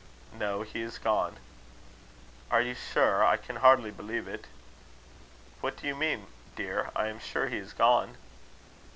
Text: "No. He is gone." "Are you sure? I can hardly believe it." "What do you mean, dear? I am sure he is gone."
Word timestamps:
"No. 0.33 0.63
He 0.63 0.81
is 0.81 0.97
gone." 0.97 1.37
"Are 2.49 2.59
you 2.59 2.73
sure? 2.73 3.23
I 3.23 3.37
can 3.37 3.57
hardly 3.57 3.91
believe 3.91 4.27
it." 4.27 4.47
"What 5.59 5.77
do 5.77 5.85
you 5.85 5.95
mean, 5.95 6.25
dear? 6.55 6.89
I 6.95 7.05
am 7.05 7.19
sure 7.19 7.49
he 7.49 7.57
is 7.57 7.73
gone." 7.73 8.17